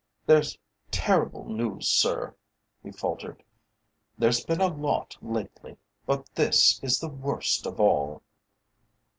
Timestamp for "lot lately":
4.65-5.77